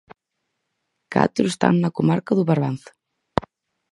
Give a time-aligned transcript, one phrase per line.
[1.13, 2.91] Catro están na comarca do Barbanza.